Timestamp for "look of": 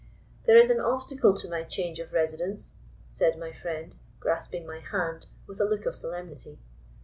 5.65-5.93